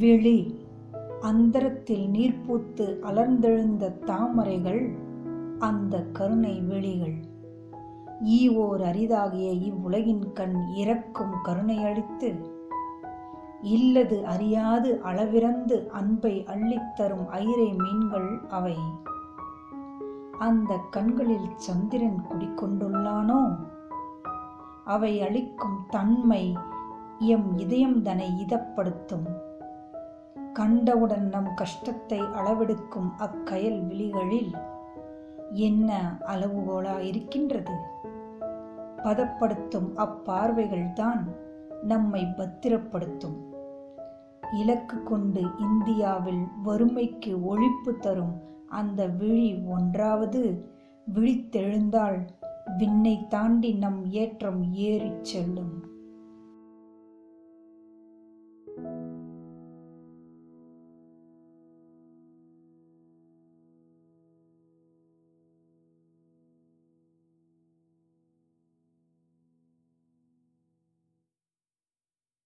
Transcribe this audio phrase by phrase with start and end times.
[0.00, 0.66] விழி.
[1.20, 4.98] அந்தரத்தில் நீர் பூத்து அலர்ந்தெழுந்த தாமரைகள்
[5.58, 7.14] அந்த கருணை விழிகள்.
[8.24, 12.44] ஈவோர் அரிதாகிய இவ்வுலகின் கண் இறக்கும் கருணையளித்து
[13.60, 18.76] இல்லது அறியாது அளவிறந்து அன்பை அள்ளித்தரும் ஐரை மீன்கள் அவை.
[20.38, 23.56] அந்த கண்களில் சந்திரன் குடிக்கொண்டுள்ளானோ?
[24.84, 26.56] அவை அளிக்கும் தன்மை
[27.18, 29.48] எம் இதயம் தனை இதப்படுத்தும்.
[30.52, 34.54] கண்டவுடன் நம் கஷ்டத்தை அளவெடுக்கும் அக்கயல் விழிகளில்
[35.52, 37.72] என்ன அளவுகோலா இருக்கின்றது?
[38.96, 41.22] பதப்படுத்தும் அப்பார்வைகள்தான்
[41.82, 43.38] நம்மை பத்திரப்படுத்தும்.
[44.52, 50.64] இலக்கு கொண்டு இந்தியாவில் வறுமைக்கு ஒழிப்பு தரும் அந்த விழி ஒன்றாவது
[51.14, 52.26] விழித்தெழுந்தால்
[52.78, 55.98] விண்ணை தாண்டி நம் ஏற்றம் ஏறிச் செல்லும்.